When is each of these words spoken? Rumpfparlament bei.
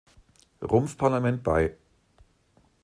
Rumpfparlament 0.61 1.43
bei. 1.43 1.77